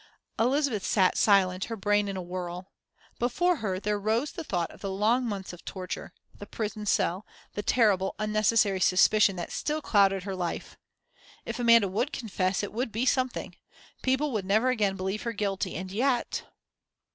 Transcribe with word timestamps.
Elizabeth 0.39 0.83
sat 0.83 1.15
silent, 1.15 1.65
her 1.65 1.75
brain 1.75 2.07
in 2.07 2.17
a 2.17 2.23
whirl. 2.23 2.71
Before 3.19 3.57
her 3.57 3.79
there 3.79 3.99
rose 3.99 4.31
the 4.31 4.43
thought 4.43 4.71
of 4.71 4.81
the 4.81 4.89
long 4.89 5.23
months 5.27 5.53
of 5.53 5.63
torture, 5.63 6.11
the 6.39 6.47
prison 6.47 6.87
cell, 6.87 7.23
the 7.53 7.61
terrible, 7.61 8.15
unnecessary 8.17 8.79
suspicion 8.79 9.35
that 9.35 9.51
still 9.51 9.79
clouded 9.79 10.23
her 10.23 10.35
life.... 10.35 10.75
If 11.45 11.59
Amanda 11.59 11.87
would 11.87 12.11
confess, 12.11 12.63
it 12.63 12.73
would 12.73 12.91
be 12.91 13.05
something. 13.05 13.55
People 14.01 14.31
would 14.31 14.43
never 14.45 14.69
again 14.71 14.97
believe 14.97 15.21
her 15.21 15.33
guilty. 15.33 15.75
And 15.75 15.91
yet! 15.91 16.45